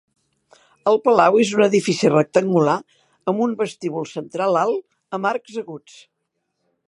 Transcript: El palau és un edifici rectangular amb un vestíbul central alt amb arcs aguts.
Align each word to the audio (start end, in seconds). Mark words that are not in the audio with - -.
El 0.91 0.95
palau 1.07 1.35
és 1.41 1.51
un 1.57 1.61
edifici 1.65 2.09
rectangular 2.13 2.77
amb 3.33 3.45
un 3.47 3.55
vestíbul 3.61 4.09
central 4.15 4.61
alt 4.65 4.83
amb 5.19 5.33
arcs 5.33 5.61
aguts. 5.65 6.01